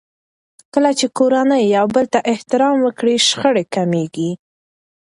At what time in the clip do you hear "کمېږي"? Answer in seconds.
3.75-4.31